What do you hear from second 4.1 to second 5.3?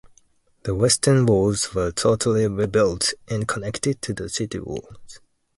the city walls.